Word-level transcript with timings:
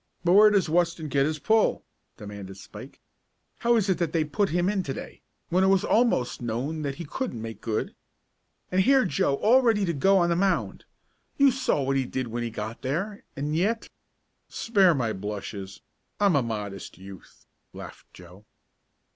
"But 0.25 0.31
where 0.31 0.49
does 0.49 0.67
Weston 0.67 1.09
get 1.09 1.27
his 1.27 1.37
pull?" 1.37 1.85
demanded 2.17 2.57
Spike. 2.57 2.99
"How 3.59 3.75
is 3.75 3.87
it 3.87 3.99
that 3.99 4.13
they 4.13 4.23
put 4.23 4.49
him 4.49 4.67
in 4.67 4.81
to 4.81 4.95
day, 4.95 5.21
when 5.49 5.63
it 5.63 5.67
was 5.67 5.83
almost 5.83 6.41
known 6.41 6.81
that 6.81 6.95
he 6.95 7.05
couldn't 7.05 7.39
make 7.39 7.61
good. 7.61 7.93
And 8.71 8.81
here 8.81 9.05
was 9.05 9.13
Joe 9.13 9.35
all 9.35 9.61
ready 9.61 9.85
to 9.85 9.93
go 9.93 10.17
on 10.17 10.29
the 10.31 10.35
mound. 10.35 10.85
You 11.37 11.51
saw 11.51 11.83
what 11.83 11.97
he 11.97 12.05
did 12.05 12.29
when 12.29 12.41
he 12.41 12.49
got 12.49 12.81
there 12.81 13.23
and 13.35 13.55
yet" 13.55 13.89
"Spare 14.63 14.95
my 14.95 15.13
blushes! 15.13 15.81
I'm 16.19 16.35
a 16.35 16.41
modest 16.41 16.97
youth!" 16.97 17.45
laughed 17.71 18.11
Joe. 18.11 18.45